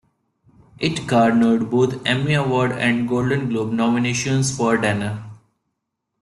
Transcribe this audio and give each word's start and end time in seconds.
It 0.79 1.05
garnered 1.05 1.69
both 1.69 2.03
Emmy 2.07 2.33
Award 2.33 2.71
and 2.71 3.07
Golden 3.07 3.49
Globe 3.49 3.71
nominations 3.71 4.57
for 4.57 4.75
Danner. 4.75 5.23